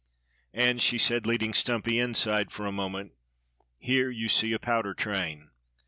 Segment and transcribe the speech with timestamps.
[0.55, 3.11] "And," she said, leading Stumpy inside for a moment,
[3.77, 5.51] "here you see a powder train.